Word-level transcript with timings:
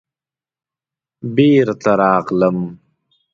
بېرته 1.35 1.91
راغلم. 2.01 2.57